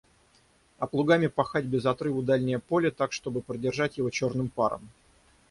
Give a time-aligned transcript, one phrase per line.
[0.79, 4.89] А плугами пахать без отрыву дальнее поле, так чтобы продержать его черным паром.